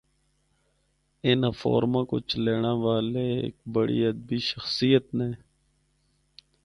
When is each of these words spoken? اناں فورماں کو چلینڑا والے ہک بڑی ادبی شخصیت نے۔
اناں 1.29 1.53
فورماں 1.59 2.03
کو 2.09 2.17
چلینڑا 2.29 2.73
والے 2.83 3.25
ہک 3.41 3.55
بڑی 3.73 3.99
ادبی 4.11 4.39
شخصیت 4.49 5.05
نے۔ 5.17 5.29